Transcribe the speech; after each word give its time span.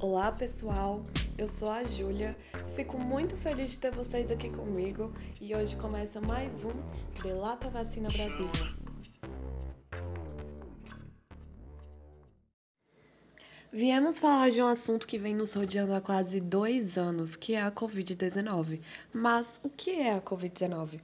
Olá 0.00 0.30
pessoal, 0.30 1.04
eu 1.36 1.48
sou 1.48 1.68
a 1.68 1.82
Júlia, 1.82 2.36
fico 2.76 2.96
muito 2.96 3.36
feliz 3.36 3.72
de 3.72 3.80
ter 3.80 3.90
vocês 3.90 4.30
aqui 4.30 4.48
comigo. 4.48 5.12
E 5.40 5.52
hoje 5.56 5.74
começa 5.74 6.20
mais 6.20 6.62
um 6.62 6.70
Delata 7.20 7.68
Vacina 7.68 8.08
Brasília. 8.08 8.77
Viemos 13.70 14.18
falar 14.18 14.50
de 14.50 14.62
um 14.62 14.66
assunto 14.66 15.06
que 15.06 15.18
vem 15.18 15.34
nos 15.34 15.52
rodeando 15.52 15.92
há 15.92 16.00
quase 16.00 16.40
dois 16.40 16.96
anos, 16.96 17.36
que 17.36 17.52
é 17.52 17.60
a 17.60 17.70
Covid-19. 17.70 18.80
Mas 19.12 19.60
o 19.62 19.68
que 19.68 19.90
é 19.90 20.14
a 20.14 20.22
Covid-19? 20.22 20.98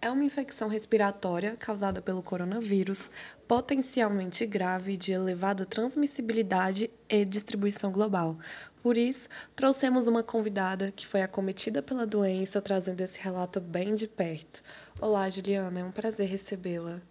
É 0.00 0.08
uma 0.08 0.22
infecção 0.22 0.68
respiratória 0.68 1.56
causada 1.56 2.00
pelo 2.00 2.22
coronavírus, 2.22 3.10
potencialmente 3.48 4.46
grave, 4.46 4.96
de 4.96 5.10
elevada 5.10 5.66
transmissibilidade 5.66 6.88
e 7.08 7.24
distribuição 7.24 7.90
global. 7.90 8.38
Por 8.80 8.96
isso, 8.96 9.28
trouxemos 9.56 10.06
uma 10.06 10.22
convidada 10.22 10.92
que 10.92 11.08
foi 11.08 11.22
acometida 11.22 11.82
pela 11.82 12.06
doença, 12.06 12.62
trazendo 12.62 13.00
esse 13.00 13.18
relato 13.18 13.60
bem 13.60 13.96
de 13.96 14.06
perto. 14.06 14.62
Olá, 15.00 15.28
Juliana, 15.28 15.80
é 15.80 15.84
um 15.84 15.90
prazer 15.90 16.28
recebê-la. 16.28 17.02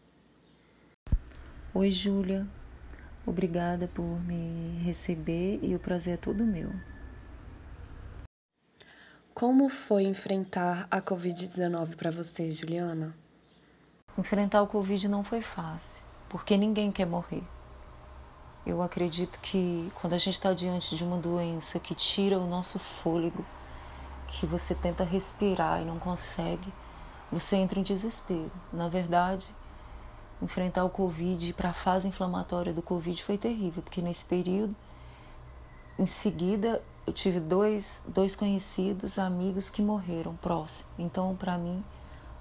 Oi, 1.73 1.91
Júlia. 1.91 2.47
Obrigada 3.25 3.87
por 3.87 4.03
me 4.03 4.79
receber 4.83 5.57
e 5.61 5.73
o 5.73 5.79
prazer 5.79 6.15
é 6.15 6.17
todo 6.17 6.43
meu. 6.43 6.69
Como 9.33 9.69
foi 9.69 10.03
enfrentar 10.03 10.87
a 10.91 11.01
Covid-19 11.01 11.95
para 11.95 12.11
você, 12.11 12.51
Juliana? 12.51 13.15
Enfrentar 14.17 14.61
o 14.61 14.67
Covid 14.67 15.07
não 15.07 15.23
foi 15.23 15.41
fácil, 15.41 16.03
porque 16.27 16.57
ninguém 16.57 16.91
quer 16.91 17.05
morrer. 17.05 17.43
Eu 18.65 18.81
acredito 18.81 19.39
que 19.39 19.89
quando 19.95 20.13
a 20.13 20.17
gente 20.17 20.35
está 20.35 20.53
diante 20.53 20.95
de 20.95 21.03
uma 21.03 21.17
doença 21.17 21.79
que 21.79 21.95
tira 21.95 22.37
o 22.37 22.45
nosso 22.45 22.77
fôlego, 22.77 23.45
que 24.27 24.45
você 24.45 24.75
tenta 24.75 25.03
respirar 25.03 25.81
e 25.81 25.85
não 25.85 25.97
consegue, 25.97 26.71
você 27.31 27.55
entra 27.55 27.79
em 27.79 27.83
desespero. 27.83 28.51
Na 28.71 28.87
verdade, 28.87 29.47
enfrentar 30.43 30.83
o 30.83 30.89
Covid 30.89 31.53
para 31.53 31.69
a 31.69 31.73
fase 31.73 32.07
inflamatória 32.07 32.73
do 32.73 32.81
Covid 32.81 33.23
foi 33.23 33.37
terrível, 33.37 33.81
porque 33.81 34.01
nesse 34.01 34.25
período, 34.25 34.75
em 35.97 36.05
seguida, 36.05 36.81
eu 37.05 37.13
tive 37.13 37.39
dois, 37.39 38.03
dois 38.07 38.35
conhecidos, 38.35 39.19
amigos 39.19 39.69
que 39.69 39.81
morreram 39.81 40.35
próximo. 40.35 40.89
Então, 40.97 41.35
para 41.35 41.57
mim, 41.57 41.83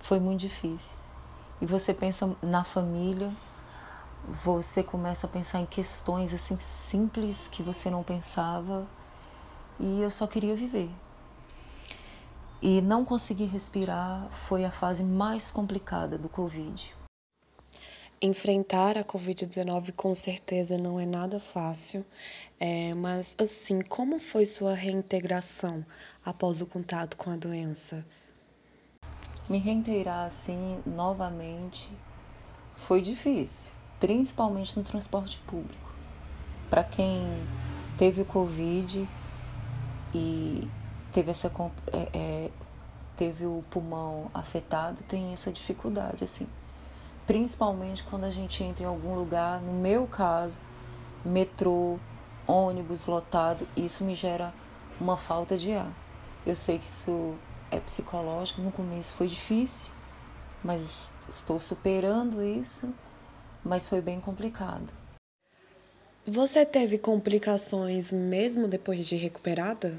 foi 0.01 0.19
muito 0.19 0.41
difícil. 0.41 0.93
E 1.61 1.67
você 1.67 1.95
pensa 1.95 2.35
na 2.43 2.65
família, 2.65 3.33
você 4.27 4.83
começa 4.83 5.27
a 5.27 5.31
pensar 5.31 5.61
em 5.61 5.67
questões 5.67 6.33
assim 6.33 6.59
simples 6.59 7.49
que 7.49 7.63
você 7.63 7.91
não 7.91 8.03
pensava, 8.03 8.87
e 9.79 10.01
eu 10.01 10.11
só 10.11 10.27
queria 10.27 10.57
viver. 10.57 10.91
E 12.61 12.81
não 12.81 13.05
conseguir 13.05 13.47
respirar 13.47 14.29
foi 14.31 14.65
a 14.65 14.71
fase 14.71 15.03
mais 15.03 15.51
complicada 15.51 16.17
do 16.17 16.29
Covid, 16.29 16.95
Enfrentar 18.25 18.97
a 18.97 19.03
Covid-19 19.03 19.97
com 19.97 20.15
certeza 20.15 20.79
não 20.79 21.01
é 21.01 21.05
nada 21.05 21.41
fácil, 21.41 22.07
é, 22.61 22.95
mas 22.95 23.35
assim, 23.37 23.81
como 23.81 24.21
foi 24.21 24.47
sua 24.47 24.77
reintegração 24.77 25.85
após 26.25 26.61
o 26.61 26.67
contato 26.67 27.17
com 27.17 27.31
a 27.31 27.37
doença? 27.37 28.07
Me 29.51 29.59
reintegrar 29.59 30.25
assim 30.25 30.81
novamente 30.87 31.91
foi 32.77 33.03
difícil, 33.03 33.73
principalmente 33.99 34.79
no 34.79 34.85
transporte 34.85 35.41
público. 35.45 35.93
Para 36.71 36.85
quem 36.85 37.27
teve 37.99 38.21
o 38.21 38.25
Covid 38.25 39.05
e 40.15 40.69
teve 41.13 41.33
essa 41.33 41.53
é, 41.93 42.09
é, 42.17 42.51
teve 43.17 43.45
o 43.47 43.65
pulmão 43.69 44.31
afetado, 44.33 45.03
tem 45.09 45.33
essa 45.33 45.51
dificuldade 45.51 46.23
assim 46.23 46.47
principalmente 47.27 48.03
quando 48.05 48.25
a 48.25 48.31
gente 48.31 48.63
entra 48.63 48.85
em 48.85 48.87
algum 48.87 49.15
lugar, 49.15 49.61
no 49.61 49.73
meu 49.73 50.07
caso, 50.07 50.59
metrô, 51.25 51.99
ônibus 52.47 53.07
lotado, 53.07 53.67
isso 53.77 54.05
me 54.05 54.15
gera 54.15 54.53
uma 55.01 55.17
falta 55.17 55.57
de 55.57 55.73
ar. 55.73 55.91
Eu 56.45 56.57
sei 56.57 56.79
que 56.79 56.87
isso 56.87 57.35
é 57.71 57.79
psicológico, 57.79 58.61
no 58.61 58.73
começo 58.73 59.15
foi 59.15 59.29
difícil, 59.29 59.91
mas 60.63 61.15
estou 61.29 61.61
superando 61.61 62.43
isso, 62.43 62.93
mas 63.65 63.89
foi 63.89 64.01
bem 64.01 64.21
complicado. 64.21 64.89
Você 66.27 66.65
teve 66.65 66.99
complicações 66.99 68.13
mesmo 68.13 68.69
depois 68.69 69.07
de 69.07 69.17
recuperada? 69.17 69.99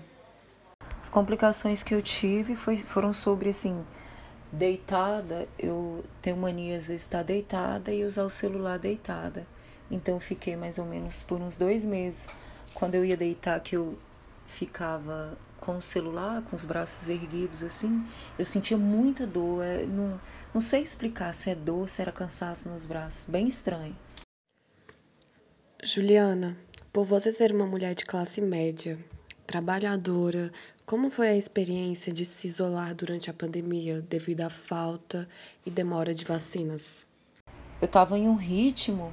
As 1.02 1.10
complicações 1.10 1.84
que 1.84 1.94
eu 1.94 2.02
tive 2.02 2.56
foi, 2.56 2.78
foram 2.78 3.14
sobre 3.14 3.50
assim, 3.50 3.84
Deitada, 4.54 5.48
eu 5.58 6.06
tenho 6.22 6.38
mania 6.38 6.78
às 6.78 6.88
vezes 6.88 7.02
estar 7.02 7.24
deitada 7.24 7.92
e 7.92 8.06
usar 8.06 8.24
o 8.24 8.30
celular 8.30 8.78
deitada. 8.78 9.48
Então 9.90 10.20
fiquei 10.20 10.56
mais 10.56 10.78
ou 10.78 10.86
menos 10.86 11.24
por 11.24 11.42
uns 11.42 11.58
dois 11.58 11.84
meses. 11.84 12.28
Quando 12.72 12.94
eu 12.94 13.04
ia 13.04 13.18
deitar, 13.18 13.60
que 13.62 13.76
eu 13.76 13.98
ficava 14.46 15.36
com 15.60 15.78
o 15.78 15.82
celular, 15.82 16.44
com 16.44 16.56
os 16.56 16.64
braços 16.64 17.10
erguidos 17.10 17.64
assim, 17.64 18.06
eu 18.38 18.46
sentia 18.46 18.78
muita 18.78 19.26
dor. 19.26 19.64
É, 19.64 19.88
não, 19.88 20.22
não 20.54 20.62
sei 20.62 20.84
explicar 20.84 21.34
se 21.34 21.50
é 21.50 21.56
dor, 21.56 21.90
se 21.90 22.04
era 22.04 22.12
cansaço 22.12 22.70
nos 22.70 22.86
braços. 22.86 23.28
Bem 23.28 23.48
estranho. 23.48 23.98
Juliana, 25.84 26.56
por 26.92 27.06
você 27.06 27.32
ser 27.32 27.52
uma 27.52 27.66
mulher 27.66 27.96
de 27.96 28.06
classe 28.06 28.40
média, 28.40 29.00
trabalhadora, 29.48 30.52
como 30.86 31.10
foi 31.10 31.30
a 31.30 31.36
experiência 31.36 32.12
de 32.12 32.26
se 32.26 32.48
isolar 32.48 32.94
durante 32.94 33.30
a 33.30 33.34
pandemia 33.34 34.02
devido 34.02 34.42
à 34.42 34.50
falta 34.50 35.28
e 35.66 35.72
demora 35.72 36.14
de 36.14 36.26
vacinas? 36.26 37.08
Eu 37.82 37.86
estava 37.86 38.18
em 38.18 38.28
um 38.28 38.36
ritmo, 38.36 39.12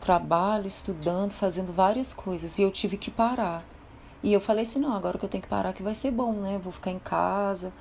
trabalho, 0.00 0.66
estudando, 0.66 1.32
fazendo 1.32 1.72
várias 1.72 2.14
coisas 2.14 2.58
e 2.58 2.62
eu 2.62 2.70
tive 2.70 2.96
que 2.96 3.10
parar. 3.10 3.62
E 4.22 4.32
eu 4.32 4.40
falei 4.40 4.62
assim: 4.62 4.78
não, 4.78 4.94
agora 4.94 5.18
que 5.18 5.24
eu 5.24 5.28
tenho 5.28 5.42
que 5.42 5.48
parar, 5.48 5.74
que 5.74 5.82
vai 5.82 5.94
ser 5.94 6.10
bom, 6.10 6.32
né? 6.32 6.58
Vou 6.62 6.72
ficar 6.72 6.90
em 6.90 6.98
casa. 6.98 7.72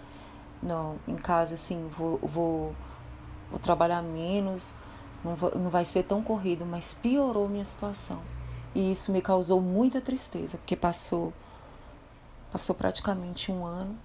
Não, 0.62 0.98
em 1.08 1.16
casa, 1.16 1.56
assim, 1.56 1.90
vou, 1.98 2.18
vou, 2.20 2.76
vou 3.50 3.60
trabalhar 3.60 4.02
menos, 4.02 4.74
não, 5.24 5.36
vou, 5.36 5.52
não 5.58 5.70
vai 5.70 5.84
ser 5.86 6.04
tão 6.04 6.22
corrido, 6.22 6.66
mas 6.66 6.94
piorou 6.94 7.50
minha 7.50 7.66
situação. 7.66 8.22
E 8.76 8.92
isso 8.92 9.12
me 9.12 9.22
causou 9.22 9.62
muita 9.62 10.02
tristeza, 10.02 10.58
porque 10.58 10.76
passou 10.76 11.34
Passou 12.54 12.76
praticamente 12.76 13.52
um 13.52 13.66
ano 13.66 13.98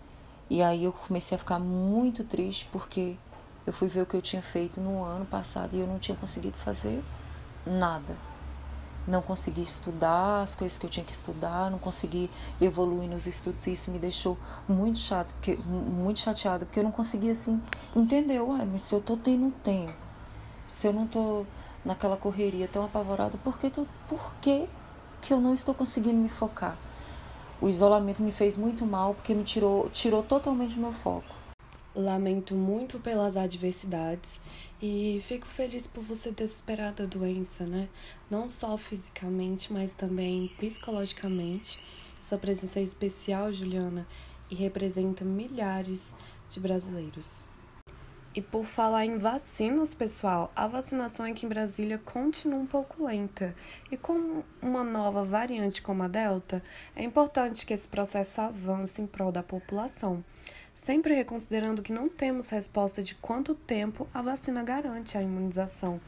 e 0.48 0.62
aí 0.62 0.84
eu 0.84 0.92
comecei 0.92 1.36
a 1.36 1.38
ficar 1.38 1.58
muito 1.58 2.24
triste 2.24 2.66
porque 2.72 3.14
eu 3.66 3.74
fui 3.74 3.88
ver 3.88 4.00
o 4.00 4.06
que 4.06 4.16
eu 4.16 4.22
tinha 4.22 4.40
feito 4.40 4.80
no 4.80 5.04
ano 5.04 5.26
passado 5.26 5.76
e 5.76 5.80
eu 5.80 5.86
não 5.86 5.98
tinha 5.98 6.16
conseguido 6.16 6.56
fazer 6.56 7.04
nada. 7.66 8.16
Não 9.06 9.20
consegui 9.20 9.60
estudar 9.60 10.40
as 10.40 10.54
coisas 10.54 10.78
que 10.78 10.86
eu 10.86 10.88
tinha 10.88 11.04
que 11.04 11.12
estudar, 11.12 11.70
não 11.70 11.78
consegui 11.78 12.30
evoluir 12.58 13.06
nos 13.06 13.26
estudos 13.26 13.66
e 13.66 13.72
isso 13.72 13.90
me 13.90 13.98
deixou 13.98 14.38
muito 14.66 14.98
chato, 14.98 15.34
porque, 15.34 15.54
muito 15.56 16.20
chateada, 16.20 16.64
porque 16.64 16.80
eu 16.80 16.84
não 16.84 16.92
conseguia 16.92 17.32
assim 17.32 17.62
entender, 17.94 18.40
uai, 18.40 18.64
mas 18.64 18.80
se 18.80 18.94
eu 18.94 19.02
tô 19.02 19.14
tendo 19.14 19.52
tempo, 19.62 19.92
se 20.66 20.86
eu 20.86 20.92
não 20.94 21.06
tô 21.06 21.44
naquela 21.84 22.16
correria 22.16 22.66
tão 22.66 22.82
apavorada, 22.82 23.36
por 23.44 23.58
que, 23.58 23.68
que, 23.68 23.78
eu, 23.78 23.86
por 24.08 24.34
que, 24.40 24.66
que 25.20 25.34
eu 25.34 25.38
não 25.38 25.52
estou 25.52 25.74
conseguindo 25.74 26.16
me 26.16 26.30
focar? 26.30 26.78
O 27.60 27.68
isolamento 27.68 28.22
me 28.22 28.30
fez 28.30 28.56
muito 28.56 28.86
mal 28.86 29.14
porque 29.14 29.34
me 29.34 29.42
tirou, 29.42 29.88
tirou 29.90 30.22
totalmente 30.22 30.78
meu 30.78 30.92
foco. 30.92 31.34
Lamento 31.94 32.54
muito 32.54 33.00
pelas 33.00 33.36
adversidades 33.36 34.40
e 34.80 35.20
fico 35.22 35.46
feliz 35.46 35.86
por 35.86 36.04
você 36.04 36.30
ter 36.30 36.46
superado 36.46 37.02
a 37.02 37.06
doença, 37.06 37.64
né? 37.64 37.88
Não 38.30 38.48
só 38.48 38.78
fisicamente, 38.78 39.72
mas 39.72 39.92
também 39.92 40.52
psicologicamente. 40.58 41.80
Sua 42.20 42.38
presença 42.38 42.78
é 42.78 42.82
especial, 42.82 43.52
Juliana, 43.52 44.06
e 44.48 44.54
representa 44.54 45.24
milhares 45.24 46.14
de 46.48 46.60
brasileiros. 46.60 47.44
E 48.38 48.40
por 48.40 48.64
falar 48.64 49.04
em 49.04 49.18
vacinas, 49.18 49.92
pessoal, 49.94 50.52
a 50.54 50.68
vacinação 50.68 51.26
aqui 51.26 51.44
em 51.44 51.48
Brasília 51.48 51.98
continua 51.98 52.60
um 52.60 52.66
pouco 52.66 53.04
lenta. 53.04 53.52
E 53.90 53.96
com 53.96 54.44
uma 54.62 54.84
nova 54.84 55.24
variante 55.24 55.82
como 55.82 56.04
a 56.04 56.06
Delta, 56.06 56.62
é 56.94 57.02
importante 57.02 57.66
que 57.66 57.74
esse 57.74 57.88
processo 57.88 58.40
avance 58.40 59.02
em 59.02 59.08
prol 59.08 59.32
da 59.32 59.42
população, 59.42 60.24
sempre 60.72 61.14
reconsiderando 61.14 61.82
que 61.82 61.90
não 61.92 62.08
temos 62.08 62.48
resposta 62.48 63.02
de 63.02 63.16
quanto 63.16 63.56
tempo 63.56 64.06
a 64.14 64.22
vacina 64.22 64.62
garante 64.62 65.18
a 65.18 65.22
imunização. 65.22 66.00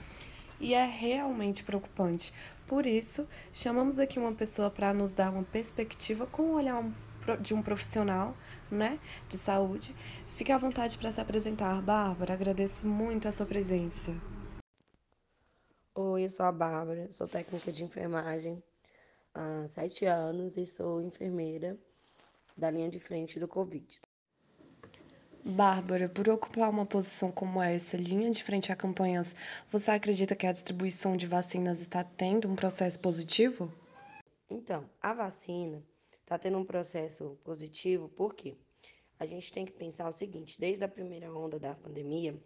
E 0.61 0.73
é 0.73 0.87
realmente 0.87 1.65
preocupante. 1.65 2.33
Por 2.65 2.87
isso, 2.87 3.27
chamamos 3.53 3.99
aqui 3.99 4.21
uma 4.21 4.35
pessoa 4.35 4.71
para 4.71 4.95
nos 4.95 5.13
dar 5.13 5.33
uma 5.33 5.43
perspectiva 5.43 6.29
com 6.29 6.43
o 6.43 6.55
olhar 6.55 6.81
de 7.41 7.55
um 7.55 7.61
profissional 7.61 8.37
né, 8.71 8.99
de 9.29 9.37
saúde 9.37 9.95
Fique 10.41 10.53
à 10.53 10.57
vontade 10.57 10.97
para 10.97 11.13
se 11.13 11.21
apresentar, 11.21 11.83
Bárbara. 11.83 12.33
Agradeço 12.33 12.87
muito 12.87 13.29
a 13.29 13.33
sua 13.33 13.45
presença. 13.45 14.11
Oi, 15.95 16.25
eu 16.25 16.31
sou 16.31 16.47
a 16.47 16.51
Bárbara, 16.51 17.13
sou 17.13 17.29
técnica 17.29 17.71
de 17.71 17.85
enfermagem. 17.85 18.63
há 19.35 19.69
sete 19.69 20.07
anos 20.07 20.57
e 20.57 20.65
sou 20.65 21.03
enfermeira 21.03 21.79
da 22.57 22.71
linha 22.71 22.89
de 22.89 22.99
frente 22.99 23.39
do 23.39 23.47
Covid. 23.47 24.01
Bárbara, 25.45 26.09
por 26.09 26.27
ocupar 26.27 26.71
uma 26.71 26.87
posição 26.87 27.31
como 27.31 27.61
essa, 27.61 27.99
linha 27.99 28.31
de 28.31 28.43
frente 28.43 28.73
a 28.73 28.77
campanhas, 28.77 29.37
você 29.71 29.91
acredita 29.91 30.35
que 30.35 30.47
a 30.47 30.53
distribuição 30.53 31.19
de 31.19 31.27
vacinas 31.27 31.83
está 31.83 32.03
tendo 32.03 32.49
um 32.49 32.57
processo 32.57 32.99
positivo? 32.99 33.71
Então, 34.49 34.89
a 35.03 35.13
vacina 35.13 35.85
está 36.23 36.39
tendo 36.39 36.57
um 36.57 36.65
processo 36.65 37.39
positivo 37.45 38.09
porque 38.09 38.57
a 39.21 39.27
gente 39.27 39.53
tem 39.53 39.67
que 39.67 39.73
pensar 39.73 40.09
o 40.09 40.13
seguinte: 40.13 40.59
desde 40.59 40.83
a 40.83 40.89
primeira 40.89 41.33
onda 41.33 41.59
da 41.59 41.75
pandemia, 41.75 42.43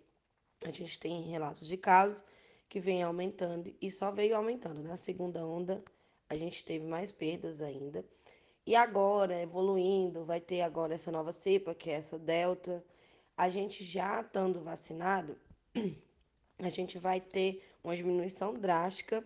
a 0.64 0.72
gente 0.72 0.98
tem 0.98 1.22
relatos 1.22 1.68
de 1.68 1.76
casos 1.76 2.24
que 2.68 2.80
vem 2.80 3.02
aumentando 3.02 3.72
e 3.80 3.90
só 3.90 4.10
veio 4.10 4.36
aumentando. 4.36 4.82
Na 4.82 4.96
segunda 4.96 5.46
onda, 5.46 5.82
a 6.28 6.36
gente 6.36 6.64
teve 6.64 6.84
mais 6.84 7.12
perdas 7.12 7.62
ainda. 7.62 8.04
E 8.66 8.74
agora, 8.74 9.40
evoluindo, 9.40 10.24
vai 10.24 10.40
ter 10.40 10.62
agora 10.62 10.94
essa 10.94 11.12
nova 11.12 11.32
cepa, 11.32 11.74
que 11.74 11.90
é 11.90 11.94
essa 11.94 12.18
Delta. 12.18 12.84
A 13.36 13.48
gente 13.48 13.84
já 13.84 14.20
estando 14.20 14.60
vacinado, 14.60 15.38
a 16.58 16.68
gente 16.70 16.98
vai 16.98 17.20
ter 17.20 17.62
uma 17.84 17.94
diminuição 17.94 18.54
drástica 18.54 19.24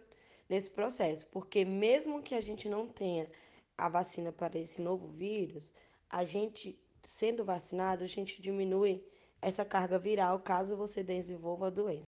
nesse 0.48 0.70
processo, 0.70 1.26
porque 1.28 1.64
mesmo 1.64 2.22
que 2.22 2.34
a 2.34 2.40
gente 2.40 2.68
não 2.68 2.88
tenha 2.88 3.30
a 3.76 3.88
vacina 3.88 4.32
para 4.32 4.58
esse 4.58 4.82
novo 4.82 5.08
vírus, 5.08 5.72
a 6.10 6.24
gente 6.24 6.78
sendo 7.08 7.42
vacinado, 7.42 8.04
a 8.04 8.06
gente 8.06 8.42
diminui 8.42 9.02
essa 9.40 9.64
carga 9.64 9.98
viral 9.98 10.38
caso 10.40 10.76
você 10.76 11.02
desenvolva 11.02 11.68
a 11.68 11.70
doença. 11.70 12.04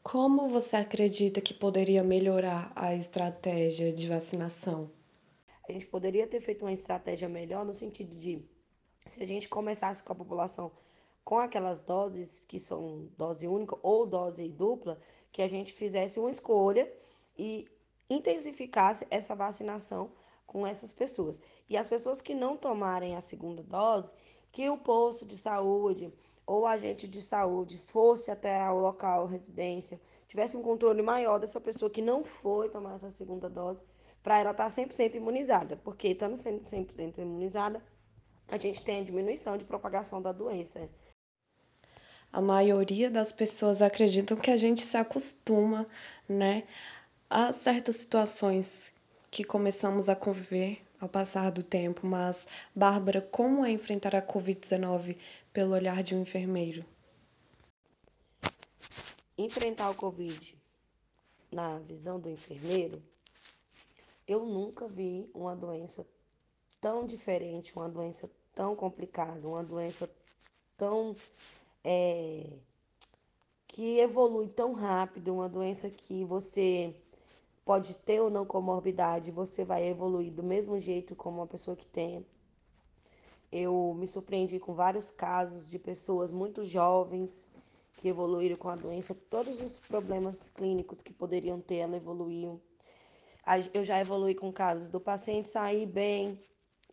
Como 0.00 0.48
você 0.48 0.76
acredita 0.76 1.40
que 1.40 1.52
poderia 1.52 2.04
melhorar 2.04 2.72
a 2.76 2.94
estratégia 2.94 3.92
de 3.92 4.08
vacinação? 4.08 4.92
A 5.68 5.72
gente 5.72 5.88
poderia 5.88 6.24
ter 6.28 6.40
feito 6.40 6.64
uma 6.64 6.72
estratégia 6.72 7.28
melhor 7.28 7.64
no 7.64 7.72
sentido 7.72 8.14
de 8.14 8.48
se 9.04 9.20
a 9.24 9.26
gente 9.26 9.48
começasse 9.48 10.04
com 10.04 10.12
a 10.12 10.16
população 10.16 10.70
com 11.24 11.40
aquelas 11.40 11.82
doses 11.82 12.44
que 12.46 12.60
são 12.60 13.08
dose 13.18 13.48
única 13.48 13.76
ou 13.82 14.06
dose 14.06 14.48
dupla, 14.48 15.00
que 15.32 15.42
a 15.42 15.48
gente 15.48 15.72
fizesse 15.72 16.20
uma 16.20 16.30
escolha 16.30 16.88
e 17.36 17.66
intensificasse 18.08 19.04
essa 19.10 19.34
vacinação 19.34 20.12
com 20.46 20.64
essas 20.64 20.92
pessoas. 20.92 21.40
E 21.68 21.76
as 21.76 21.88
pessoas 21.88 22.22
que 22.22 22.34
não 22.34 22.56
tomarem 22.56 23.16
a 23.16 23.20
segunda 23.20 23.62
dose, 23.62 24.10
que 24.52 24.68
o 24.70 24.78
posto 24.78 25.26
de 25.26 25.36
saúde 25.36 26.12
ou 26.46 26.62
o 26.62 26.66
agente 26.66 27.08
de 27.08 27.20
saúde 27.20 27.76
fosse 27.76 28.30
até 28.30 28.70
o 28.70 28.78
local, 28.78 29.26
residência, 29.26 30.00
tivesse 30.28 30.56
um 30.56 30.62
controle 30.62 31.02
maior 31.02 31.38
dessa 31.38 31.60
pessoa 31.60 31.90
que 31.90 32.00
não 32.00 32.24
foi 32.24 32.68
tomar 32.68 32.94
essa 32.94 33.10
segunda 33.10 33.50
dose, 33.50 33.84
para 34.22 34.38
ela 34.40 34.52
estar 34.52 34.66
100% 34.66 35.16
imunizada, 35.16 35.76
porque 35.76 36.08
estando 36.08 36.34
100% 36.34 37.18
imunizada, 37.18 37.82
a 38.48 38.58
gente 38.58 38.82
tem 38.82 39.00
a 39.00 39.04
diminuição 39.04 39.56
de 39.56 39.64
propagação 39.64 40.22
da 40.22 40.32
doença. 40.32 40.88
A 42.32 42.40
maioria 42.40 43.10
das 43.10 43.32
pessoas 43.32 43.82
acreditam 43.82 44.36
que 44.36 44.50
a 44.50 44.56
gente 44.56 44.82
se 44.82 44.96
acostuma, 44.96 45.86
né, 46.28 46.64
a 47.30 47.52
certas 47.52 47.96
situações 47.96 48.92
que 49.30 49.44
começamos 49.44 50.08
a 50.08 50.14
conviver 50.14 50.85
ao 51.00 51.08
passar 51.08 51.50
do 51.50 51.62
tempo, 51.62 52.06
mas 52.06 52.46
Bárbara, 52.74 53.20
como 53.20 53.64
é 53.64 53.70
enfrentar 53.70 54.14
a 54.14 54.22
COVID-19 54.22 55.16
pelo 55.52 55.72
olhar 55.72 56.02
de 56.02 56.14
um 56.14 56.22
enfermeiro? 56.22 56.84
Enfrentar 59.38 59.90
o 59.90 59.94
COVID 59.94 60.56
na 61.52 61.78
visão 61.80 62.18
do 62.18 62.28
enfermeiro 62.30 63.02
eu 64.26 64.44
nunca 64.44 64.88
vi 64.88 65.30
uma 65.32 65.54
doença 65.54 66.06
tão 66.80 67.06
diferente, 67.06 67.72
uma 67.76 67.88
doença 67.88 68.28
tão 68.54 68.74
complicada, 68.74 69.46
uma 69.46 69.62
doença 69.62 70.10
tão. 70.76 71.14
É, 71.84 72.44
que 73.68 73.98
evolui 73.98 74.48
tão 74.48 74.72
rápido, 74.72 75.34
uma 75.34 75.48
doença 75.48 75.90
que 75.90 76.24
você 76.24 76.94
pode 77.66 77.94
ter 77.96 78.20
ou 78.20 78.30
não 78.30 78.46
comorbidade, 78.46 79.30
você 79.30 79.64
vai 79.64 79.86
evoluir 79.86 80.32
do 80.32 80.42
mesmo 80.42 80.80
jeito 80.80 81.16
como 81.16 81.38
uma 81.38 81.46
pessoa 81.46 81.76
que 81.76 81.86
tem. 81.86 82.24
Eu 83.52 83.92
me 83.98 84.06
surpreendi 84.06 84.58
com 84.58 84.72
vários 84.72 85.10
casos 85.10 85.68
de 85.68 85.78
pessoas 85.78 86.30
muito 86.30 86.64
jovens 86.64 87.44
que 87.98 88.08
evoluíram 88.08 88.56
com 88.56 88.68
a 88.68 88.76
doença, 88.76 89.14
todos 89.14 89.60
os 89.60 89.78
problemas 89.78 90.48
clínicos 90.48 91.02
que 91.02 91.12
poderiam 91.12 91.60
ter, 91.60 91.78
ela 91.78 91.96
evoluiu 91.96 92.60
eu 93.72 93.84
já 93.84 94.00
evolui 94.00 94.34
com 94.34 94.52
casos 94.52 94.90
do 94.90 95.00
paciente 95.00 95.48
sair 95.48 95.86
bem, 95.86 96.38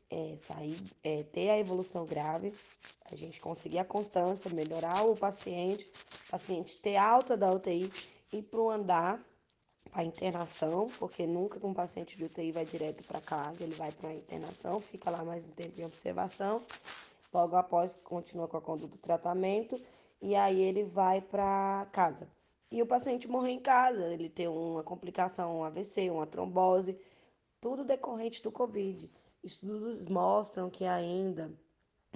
é, 0.09 0.37
sair, 0.39 0.79
é, 1.03 1.23
ter 1.23 1.49
a 1.49 1.57
evolução 1.57 2.05
grave, 2.05 2.53
a 3.11 3.15
gente 3.15 3.39
conseguir 3.39 3.79
a 3.79 3.85
constância, 3.85 4.51
melhorar 4.53 5.03
o 5.03 5.15
paciente, 5.15 5.87
o 6.27 6.31
paciente 6.31 6.77
ter 6.77 6.95
alta 6.95 7.35
da 7.35 7.51
UTI, 7.51 7.91
ir 8.31 8.43
para 8.43 8.59
o 8.59 8.69
andar, 8.69 9.19
para 9.93 10.03
internação, 10.03 10.89
porque 10.97 11.27
nunca 11.27 11.65
um 11.65 11.73
paciente 11.73 12.17
de 12.17 12.25
UTI 12.25 12.51
vai 12.51 12.65
direto 12.65 13.03
para 13.03 13.21
casa, 13.21 13.63
ele 13.63 13.75
vai 13.75 13.91
para 13.91 14.09
a 14.09 14.15
internação, 14.15 14.81
fica 14.81 15.11
lá 15.11 15.23
mais 15.23 15.45
um 15.45 15.51
tempo 15.51 15.79
em 15.79 15.85
observação, 15.85 16.63
logo 17.31 17.55
após 17.55 17.95
continua 17.97 18.47
com 18.47 18.57
a 18.57 18.61
conduta 18.61 18.97
do 18.97 18.97
tratamento 18.97 19.79
e 20.21 20.35
aí 20.35 20.59
ele 20.61 20.83
vai 20.83 21.21
para 21.21 21.87
casa 21.91 22.27
e 22.73 22.81
o 22.81 22.87
paciente 22.87 23.27
morrer 23.27 23.51
em 23.51 23.59
casa, 23.59 24.11
ele 24.11 24.27
tem 24.27 24.47
uma 24.47 24.81
complicação, 24.81 25.59
um 25.59 25.63
AVC, 25.63 26.09
uma 26.09 26.25
trombose, 26.25 26.99
tudo 27.61 27.85
decorrente 27.85 28.41
do 28.41 28.51
Covid. 28.51 29.11
Estudos 29.43 30.07
mostram 30.07 30.71
que 30.71 30.83
ainda 30.83 31.53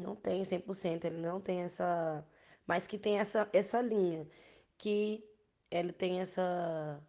não 0.01 0.15
tem 0.15 0.41
100%, 0.41 1.06
ele 1.06 1.18
não 1.18 1.39
tem 1.39 1.62
essa, 1.62 2.27
mas 2.65 2.88
que 2.88 2.97
tem 2.97 3.19
essa, 3.19 3.47
essa 3.53 3.79
linha, 3.83 4.27
que 4.79 5.24
ele 5.69 5.94
tem 5.94 6.21
essa 6.21 7.00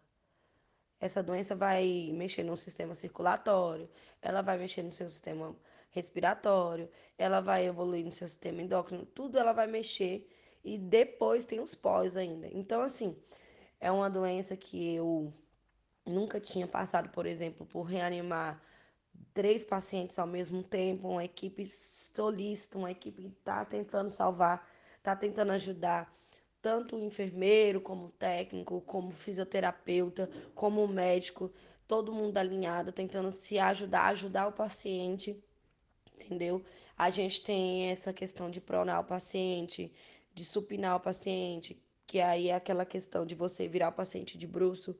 essa 0.99 1.23
doença 1.23 1.55
vai 1.55 2.11
mexer 2.13 2.43
no 2.43 2.57
sistema 2.57 2.93
circulatório, 2.93 3.89
ela 4.21 4.41
vai 4.41 4.57
mexer 4.57 4.83
no 4.83 4.91
seu 4.91 5.09
sistema 5.09 5.55
respiratório, 5.91 6.89
ela 7.17 7.39
vai 7.39 7.65
evoluir 7.65 8.03
no 8.03 8.11
seu 8.11 8.27
sistema 8.27 8.61
endócrino, 8.61 9.05
tudo 9.05 9.39
ela 9.39 9.53
vai 9.53 9.67
mexer 9.67 10.29
e 10.63 10.77
depois 10.77 11.45
tem 11.45 11.59
os 11.59 11.73
pós 11.73 12.17
ainda. 12.17 12.47
Então, 12.51 12.81
assim, 12.81 13.17
é 13.79 13.89
uma 13.89 14.09
doença 14.09 14.55
que 14.57 14.95
eu 14.95 15.33
nunca 16.05 16.39
tinha 16.39 16.67
passado, 16.67 17.09
por 17.09 17.25
exemplo, 17.25 17.65
por 17.65 17.83
reanimar 17.83 18.61
três 19.33 19.63
pacientes 19.63 20.19
ao 20.19 20.27
mesmo 20.27 20.63
tempo, 20.63 21.07
uma 21.07 21.23
equipe 21.23 21.67
solista, 21.69 22.77
uma 22.77 22.91
equipe 22.91 23.21
que 23.21 23.27
está 23.29 23.63
tentando 23.63 24.09
salvar, 24.09 24.67
está 24.97 25.15
tentando 25.15 25.51
ajudar 25.53 26.13
tanto 26.61 26.95
o 26.95 27.05
enfermeiro, 27.05 27.81
como 27.81 28.09
técnico, 28.09 28.81
como 28.81 29.11
fisioterapeuta, 29.11 30.29
como 30.53 30.87
médico, 30.87 31.51
todo 31.87 32.13
mundo 32.13 32.37
alinhado, 32.37 32.91
tentando 32.91 33.31
se 33.31 33.57
ajudar, 33.57 34.05
ajudar 34.07 34.47
o 34.47 34.51
paciente, 34.51 35.41
entendeu? 36.15 36.63
A 36.97 37.09
gente 37.09 37.41
tem 37.41 37.87
essa 37.89 38.13
questão 38.13 38.49
de 38.49 38.59
pronar 38.59 38.99
o 39.01 39.05
paciente, 39.05 39.93
de 40.33 40.43
supinar 40.43 40.97
o 40.97 40.99
paciente, 40.99 41.81
que 42.05 42.19
aí 42.19 42.49
é 42.49 42.55
aquela 42.55 42.85
questão 42.85 43.25
de 43.25 43.35
você 43.35 43.67
virar 43.67 43.89
o 43.89 43.93
paciente 43.93 44.37
de 44.37 44.45
bruxo 44.45 44.95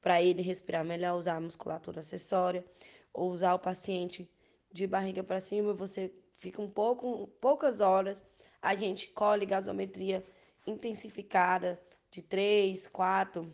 para 0.00 0.22
ele 0.22 0.42
respirar 0.42 0.84
melhor, 0.84 1.18
usar 1.18 1.36
a 1.36 1.40
musculatura 1.40 2.00
acessória, 2.00 2.64
ou 3.12 3.30
usar 3.30 3.54
o 3.54 3.58
paciente 3.58 4.28
de 4.72 4.86
barriga 4.86 5.22
para 5.22 5.40
cima, 5.40 5.72
você 5.72 6.12
fica 6.36 6.60
um 6.60 6.68
pouco, 6.68 7.28
poucas 7.40 7.80
horas, 7.80 8.22
a 8.60 8.74
gente 8.74 9.08
colhe 9.08 9.46
gasometria 9.46 10.24
intensificada 10.66 11.80
de 12.10 12.22
3, 12.22 12.88
4, 12.88 13.52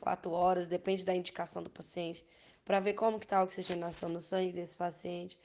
4 0.00 0.30
horas, 0.30 0.66
depende 0.66 1.04
da 1.04 1.14
indicação 1.14 1.62
do 1.62 1.70
paciente, 1.70 2.24
para 2.64 2.80
ver 2.80 2.94
como 2.94 3.16
está 3.16 3.38
a 3.38 3.42
oxigenação 3.44 4.08
no 4.08 4.20
sangue 4.20 4.52
desse 4.52 4.74
paciente. 4.74 5.38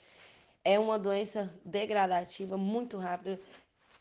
É 0.64 0.78
uma 0.78 1.00
doença 1.00 1.54
degradativa 1.66 2.58
muito 2.58 2.98
rápida 2.98 3.40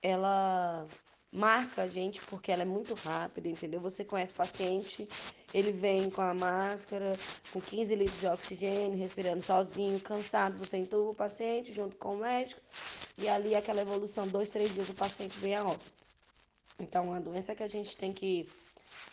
ela 0.03 0.87
marca 1.33 1.83
a 1.83 1.89
gente 1.89 2.21
porque 2.23 2.51
ela 2.51 2.63
é 2.63 2.67
muito 2.67 2.95
rápida, 2.95 3.49
entendeu? 3.49 3.81
Você 3.81 4.05
conhece 4.05 4.33
o 4.33 4.37
paciente, 4.37 5.09
ele 5.55 5.71
vem 5.71 6.11
com 6.11 6.23
a 6.23 6.35
máscara, 6.35 7.13
com 7.53 7.61
15 7.61 7.95
litros 7.95 8.21
de 8.21 8.27
oxigênio, 8.27 8.99
respirando 8.99 9.43
sozinho, 9.43 10.01
cansado, 10.01 10.59
você 10.59 10.79
entuba 10.79 11.11
o 11.11 11.15
paciente 11.15 11.73
junto 11.73 11.97
com 11.97 12.15
o 12.15 12.19
médico 12.19 12.61
e 13.17 13.29
ali 13.29 13.55
aquela 13.55 13.83
evolução, 13.83 14.27
dois, 14.27 14.51
três 14.51 14.73
dias 14.75 14.89
o 14.89 14.95
paciente 14.95 15.39
vem 15.39 15.55
a 15.55 15.65
óbito. 15.65 16.10
Então, 16.81 17.09
uma 17.09 17.21
doença 17.21 17.55
que 17.55 17.63
a 17.63 17.69
gente 17.69 17.97
tem 17.97 18.13
que 18.13 18.49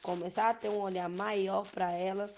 começar 0.02 0.50
a 0.50 0.54
ter 0.54 0.70
um 0.70 0.80
olhar 0.80 1.10
maior 1.10 1.68
para 1.68 1.92
ela, 1.92 2.34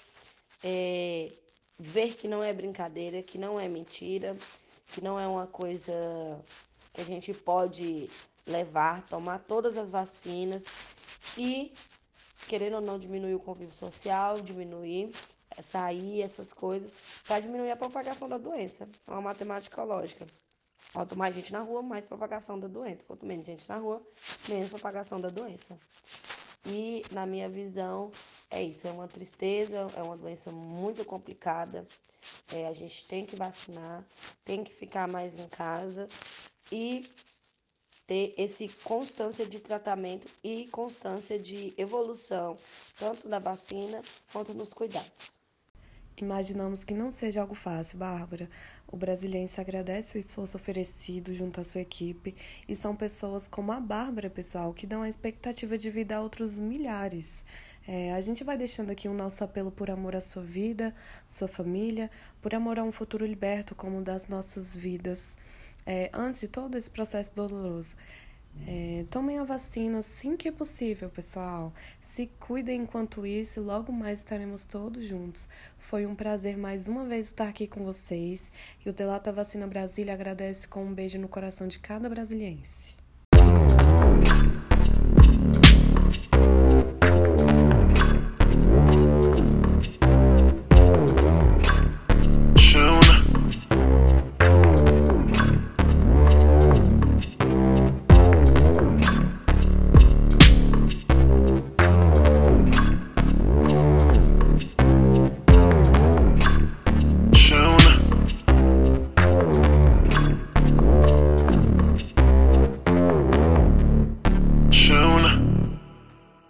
é, 0.64 1.32
ver 1.78 2.16
que 2.16 2.28
não 2.28 2.44
é 2.44 2.52
brincadeira, 2.52 3.22
que 3.22 3.38
não 3.38 3.60
é 3.60 3.68
mentira, 3.68 4.36
que 4.88 5.02
não 5.02 5.20
é 5.20 5.28
uma 5.28 5.48
coisa 5.48 5.94
que 6.94 7.02
a 7.02 7.06
gente 7.06 7.34
pode 7.34 8.10
levar, 8.46 9.06
tomar 9.08 9.40
todas 9.40 9.78
as 9.78 9.90
vacinas 9.90 10.66
e, 11.38 11.72
querendo 12.48 12.76
ou 12.76 12.82
não, 12.82 12.98
diminuir 12.98 13.36
o 13.36 13.40
convívio 13.40 13.76
social, 13.76 14.42
diminuir 14.42 15.12
sair, 15.62 16.22
essas 16.22 16.54
coisas, 16.54 16.92
para 17.28 17.40
diminuir 17.40 17.72
a 17.72 17.76
propagação 17.76 18.30
da 18.30 18.38
doença. 18.38 18.88
É 19.08 19.12
uma 19.12 19.22
matemática 19.22 19.84
lógica. 19.84 20.26
Quanto 20.94 21.18
mais 21.18 21.36
gente 21.36 21.54
na 21.54 21.62
rua, 21.62 21.82
mais 21.82 22.06
propagação 22.06 22.60
da 22.60 22.68
doença. 22.68 23.06
Quanto 23.06 23.26
menos 23.26 23.46
gente 23.46 23.68
na 23.70 23.78
rua, 23.78 24.02
menos 24.48 24.70
propagação 24.70 25.20
da 25.22 25.30
doença. 25.30 25.78
E, 26.66 27.04
na 27.12 27.26
minha 27.26 27.48
visão, 27.48 28.12
é 28.50 28.64
isso. 28.64 28.88
É 28.88 28.92
uma 28.92 29.08
tristeza, 29.08 29.88
é 29.96 30.02
uma 30.02 30.18
doença 30.18 30.52
muito 30.52 31.06
complicada. 31.06 31.86
É, 32.52 32.68
a 32.68 32.74
gente 32.74 33.08
tem 33.08 33.26
que 33.26 33.36
vacinar, 33.36 34.04
tem 34.44 34.64
que 34.64 34.74
ficar 34.74 35.08
mais 35.08 35.36
em 35.36 35.48
casa 35.48 36.08
e 36.72 37.10
ter 38.06 38.34
esse 38.38 38.68
constância 38.84 39.46
de 39.46 39.60
tratamento 39.60 40.28
e 40.44 40.68
constância 40.72 41.38
de 41.38 41.74
evolução, 41.78 42.58
tanto 42.98 43.30
da 43.30 43.38
vacina 43.38 44.02
quanto 44.34 44.52
nos 44.56 44.74
cuidados. 44.74 45.40
Imaginamos 46.18 46.84
que 46.84 46.94
não 46.94 47.12
seja 47.12 47.42
algo 47.42 47.56
fácil, 47.56 48.00
Bárbara. 48.00 48.50
O 48.92 48.98
brasiliense 48.98 49.62
agradece 49.62 50.18
o 50.18 50.20
esforço 50.20 50.58
oferecido 50.58 51.32
junto 51.32 51.62
à 51.62 51.64
sua 51.64 51.82
equipe 51.82 52.36
e 52.68 52.76
são 52.76 52.96
pessoas 52.96 53.48
como 53.48 53.72
a 53.72 53.80
Bárbara, 53.80 54.30
pessoal, 54.32 54.74
que 54.74 54.88
dão 54.88 55.04
a 55.04 55.10
expectativa 55.10 55.78
de 55.78 55.92
vida 55.92 56.16
a 56.16 56.22
outros 56.22 56.56
milhares. 56.56 57.46
É, 57.88 58.14
a 58.14 58.22
gente 58.22 58.44
vai 58.44 58.58
deixando 58.58 58.92
aqui 58.92 59.08
o 59.08 59.14
nosso 59.14 59.44
apelo 59.44 59.72
por 59.72 59.92
amor 59.92 60.16
à 60.16 60.22
sua 60.22 60.44
vida, 60.44 60.94
sua 61.28 61.48
família, 61.48 62.10
por 62.42 62.54
amor 62.56 62.80
a 62.80 62.84
um 62.84 62.92
futuro 62.92 63.26
liberto 63.26 63.76
como 63.76 64.00
o 64.00 64.04
das 64.04 64.28
nossas 64.28 64.76
vidas. 64.76 65.38
É, 65.86 66.10
antes 66.14 66.40
de 66.40 66.48
todo 66.48 66.76
esse 66.76 66.90
processo 66.90 67.34
doloroso, 67.36 67.96
é, 68.68 69.06
tomem 69.10 69.40
a 69.40 69.44
vacina 69.44 70.00
assim 70.00 70.36
que 70.38 70.48
é 70.48 70.52
possível, 70.52 71.10
pessoal. 71.10 71.74
Se 72.00 72.28
cuidem 72.40 72.82
enquanto 72.82 73.26
isso, 73.26 73.62
logo 73.62 73.92
mais 73.92 74.20
estaremos 74.20 74.64
todos 74.64 75.06
juntos. 75.06 75.48
Foi 75.78 76.06
um 76.06 76.16
prazer 76.16 76.58
mais 76.58 76.88
uma 76.88 77.06
vez 77.06 77.28
estar 77.28 77.48
aqui 77.48 77.68
com 77.68 77.84
vocês. 77.84 78.52
E 78.86 78.90
o 78.90 78.94
Delata 78.94 79.32
Vacina 79.32 79.68
Brasília 79.68 80.14
agradece 80.14 80.68
com 80.68 80.86
um 80.86 80.94
beijo 80.94 81.18
no 81.18 81.28
coração 81.28 81.68
de 81.68 81.80
cada 81.80 82.10
brasiliense. 82.10 82.96